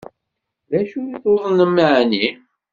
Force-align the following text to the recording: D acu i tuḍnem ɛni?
D 0.69 0.71
acu 0.79 0.99
i 1.11 1.13
tuḍnem 1.23 1.75
ɛni? 1.95 2.27